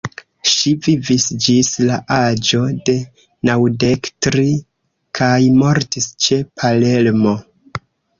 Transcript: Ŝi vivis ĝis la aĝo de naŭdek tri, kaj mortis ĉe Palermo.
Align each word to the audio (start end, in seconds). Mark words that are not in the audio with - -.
Ŝi 0.51 0.69
vivis 0.85 1.25
ĝis 1.47 1.67
la 1.89 1.99
aĝo 2.15 2.61
de 2.89 2.95
naŭdek 3.49 4.09
tri, 4.27 4.47
kaj 5.21 5.37
mortis 5.61 6.09
ĉe 6.25 6.41
Palermo. 6.63 7.35